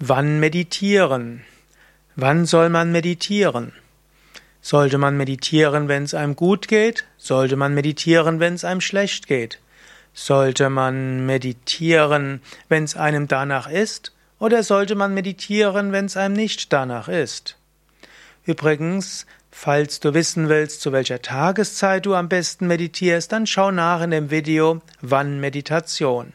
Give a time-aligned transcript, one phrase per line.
[0.00, 1.42] Wann meditieren?
[2.14, 3.72] Wann soll man meditieren?
[4.60, 7.04] Sollte man meditieren, wenn es einem gut geht?
[7.16, 9.58] Sollte man meditieren, wenn es einem schlecht geht?
[10.14, 14.12] Sollte man meditieren, wenn es einem danach ist?
[14.38, 17.56] Oder sollte man meditieren, wenn es einem nicht danach ist?
[18.44, 24.00] Übrigens, falls du wissen willst, zu welcher Tageszeit du am besten meditierst, dann schau nach
[24.02, 26.34] in dem Video Wann Meditation.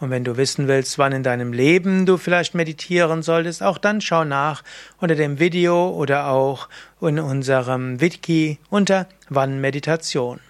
[0.00, 4.00] Und wenn du wissen willst, wann in deinem Leben du vielleicht meditieren solltest, auch dann
[4.00, 4.62] schau nach
[4.98, 6.68] unter dem Video oder auch
[7.00, 10.40] in unserem Wiki unter Wann Meditation.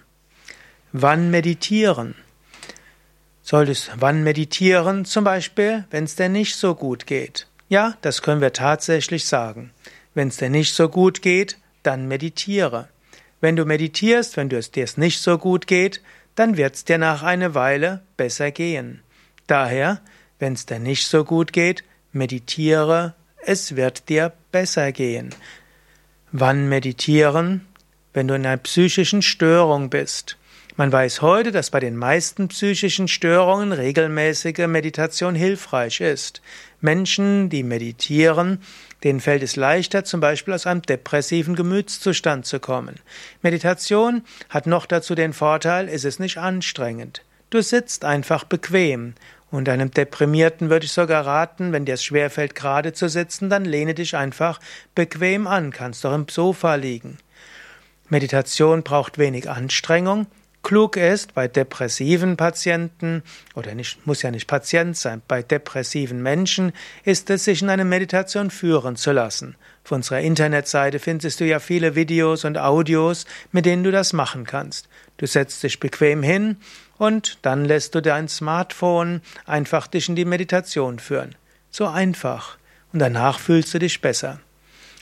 [0.92, 2.15] Wann meditieren?
[3.42, 5.06] Solltest wann meditieren?
[5.06, 7.47] Zum Beispiel, wenn es dir nicht so gut geht.
[7.70, 9.70] Ja, das können wir tatsächlich sagen.
[10.15, 12.89] Wenn es dir nicht so gut geht, dann meditiere.
[13.41, 16.03] Wenn du meditierst, wenn es dir nicht so gut geht,
[16.34, 19.03] dann wird es dir nach einer Weile besser gehen.
[19.48, 20.01] Daher,
[20.38, 25.34] wenn es dir nicht so gut geht, meditiere, es wird dir besser gehen.
[26.31, 27.67] Wann meditieren?
[28.12, 30.37] Wenn du in einer psychischen Störung bist.
[30.77, 36.42] Man weiß heute, dass bei den meisten psychischen Störungen regelmäßige Meditation hilfreich ist.
[36.81, 38.61] Menschen, die meditieren,
[39.03, 42.97] denen fällt es leichter, zum Beispiel aus einem depressiven Gemütszustand zu kommen.
[43.42, 47.22] Meditation hat noch dazu den Vorteil, es ist nicht anstrengend.
[47.50, 49.15] Du sitzt einfach bequem
[49.50, 53.64] und einem Deprimierten würde ich sogar raten, wenn dir es schwerfällt, gerade zu sitzen, dann
[53.64, 54.60] lehne dich einfach
[54.94, 57.18] bequem an, kannst doch im Sofa liegen.
[58.08, 60.26] Meditation braucht wenig Anstrengung.
[60.69, 63.22] Klug ist, bei depressiven Patienten,
[63.55, 67.86] oder nicht, muss ja nicht Patient sein, bei depressiven Menschen ist es, sich in eine
[67.86, 69.56] Meditation führen zu lassen.
[69.83, 74.44] Auf unserer Internetseite findest du ja viele Videos und Audios, mit denen du das machen
[74.44, 74.91] kannst.
[75.16, 76.58] Du setzt dich bequem hin
[76.98, 81.34] und dann lässt du dein Smartphone einfach dich in die Meditation führen.
[81.70, 82.58] So einfach.
[82.92, 84.38] Und danach fühlst du dich besser.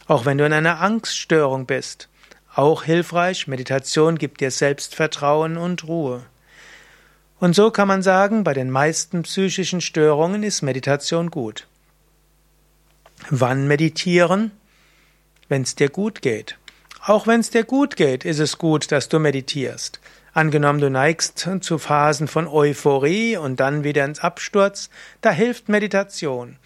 [0.07, 2.09] Auch wenn du in einer Angststörung bist.
[2.57, 6.23] Auch hilfreich, Meditation gibt dir Selbstvertrauen und Ruhe.
[7.39, 11.67] Und so kann man sagen, bei den meisten psychischen Störungen ist Meditation gut.
[13.29, 14.53] Wann meditieren?
[15.51, 16.57] Wenn es dir gut geht.
[17.05, 20.01] Auch wenn es dir gut geht, ist es gut, dass du meditierst.
[20.33, 24.89] Angenommen, du neigst zu Phasen von Euphorie und dann wieder ins Absturz,
[25.21, 26.57] da hilft Meditation.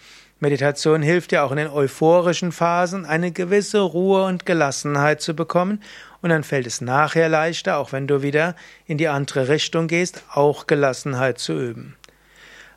[0.43, 5.83] Meditation hilft dir auch in den euphorischen Phasen eine gewisse Ruhe und Gelassenheit zu bekommen
[6.23, 8.55] und dann fällt es nachher leichter, auch wenn du wieder
[8.87, 11.95] in die andere Richtung gehst, auch Gelassenheit zu üben.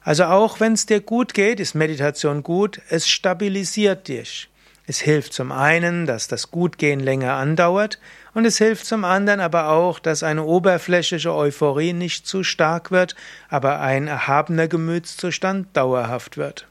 [0.03, 4.51] Also auch wenn es dir gut geht, ist Meditation gut, es stabilisiert dich.
[4.87, 7.99] Es hilft zum einen, dass das Gutgehen länger andauert,
[8.35, 13.17] und es hilft zum anderen aber auch, dass eine oberflächliche Euphorie nicht zu stark wird,
[13.49, 16.67] aber ein erhabener Gemütszustand dauerhaft wird.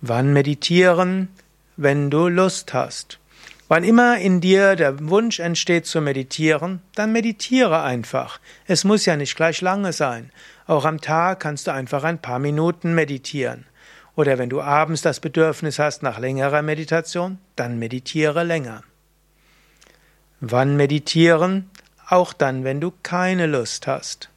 [0.00, 1.28] Wann meditieren?
[1.76, 3.18] Wenn du Lust hast.
[3.66, 8.38] Wann immer in dir der Wunsch entsteht zu meditieren, dann meditiere einfach.
[8.66, 10.30] Es muss ja nicht gleich lange sein.
[10.68, 13.66] Auch am Tag kannst du einfach ein paar Minuten meditieren.
[14.14, 18.84] Oder wenn du abends das Bedürfnis hast nach längerer Meditation, dann meditiere länger.
[20.40, 21.70] Wann meditieren?
[22.06, 24.30] Auch dann, wenn du keine Lust hast.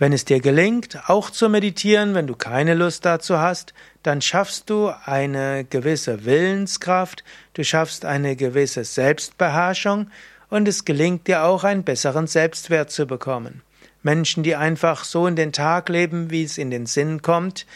[0.00, 4.70] Wenn es dir gelingt, auch zu meditieren, wenn du keine Lust dazu hast, dann schaffst
[4.70, 7.22] du eine gewisse Willenskraft,
[7.52, 10.10] du schaffst eine gewisse Selbstbeherrschung
[10.48, 13.60] und es gelingt dir auch einen besseren Selbstwert zu bekommen.
[14.02, 17.66] Menschen, die einfach so in den Tag leben, wie es in den Sinn kommt,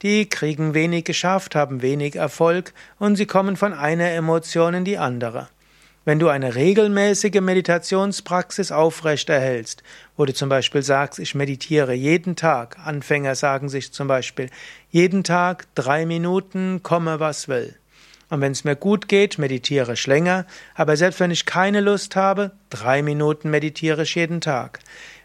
[0.00, 4.96] die kriegen wenig geschafft, haben wenig Erfolg und sie kommen von einer Emotion in die
[4.96, 5.48] andere.
[6.06, 9.82] Wenn du eine regelmäßige Meditationspraxis aufrechterhältst,
[10.18, 14.50] wo du zum Beispiel sagst, ich meditiere jeden Tag, Anfänger sagen sich zum Beispiel,
[14.90, 17.74] jeden Tag drei Minuten, komme was will.
[18.28, 20.44] Und wenn es mir gut geht, meditiere ich länger,
[20.74, 24.80] aber selbst wenn ich keine Lust habe, drei Minuten meditiere ich jeden Tag.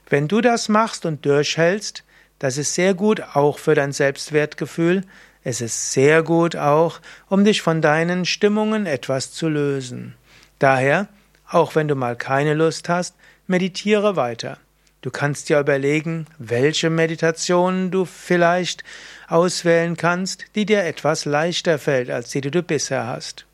[0.10, 2.04] Wenn du das machst und durchhältst,
[2.40, 5.04] das ist sehr gut auch für dein Selbstwertgefühl.
[5.44, 10.16] Es ist sehr gut auch, um dich von deinen Stimmungen etwas zu lösen.
[10.60, 11.08] Daher,
[11.50, 13.16] auch wenn du mal keine Lust hast,
[13.48, 14.58] meditiere weiter.
[15.02, 18.84] Du kannst dir überlegen, welche Meditationen du vielleicht
[19.30, 23.46] auswählen kannst, die dir etwas leichter fällt als die, die du bisher hast.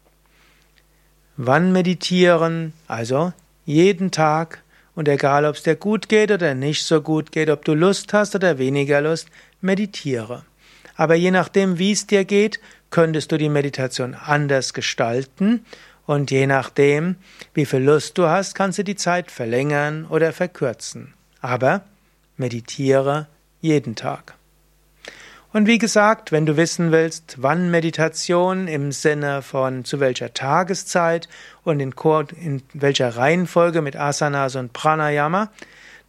[1.37, 2.73] Wann meditieren?
[2.87, 3.31] Also
[3.65, 4.63] jeden Tag
[4.95, 8.13] und egal, ob es dir gut geht oder nicht so gut geht, ob du Lust
[8.13, 9.29] hast oder weniger Lust,
[9.61, 10.43] meditiere.
[10.95, 12.59] Aber je nachdem, wie es dir geht,
[12.89, 15.65] könntest du die Meditation anders gestalten
[16.05, 17.15] und je nachdem,
[17.53, 21.13] wie viel Lust du hast, kannst du die Zeit verlängern oder verkürzen.
[21.41, 21.81] Aber
[22.37, 23.27] meditiere
[23.61, 24.35] jeden Tag.
[25.55, 31.29] Und wie gesagt, wenn du wissen willst, wann Meditation im Sinne von zu welcher Tageszeit
[31.63, 31.95] und in,
[32.41, 35.49] in welcher Reihenfolge mit Asanas und Pranayama,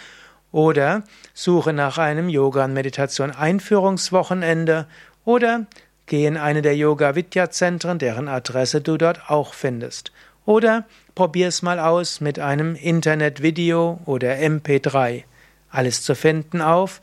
[0.51, 1.03] oder
[1.33, 4.87] suche nach einem Yoga und Meditation Einführungswochenende
[5.23, 5.67] oder
[6.11, 10.11] geh in eine der Yoga Vidya Zentren, deren Adresse du dort auch findest.
[10.45, 10.83] Oder
[11.15, 15.23] probier es mal aus mit einem Internetvideo oder MP3.
[15.69, 16.99] Alles zu finden auf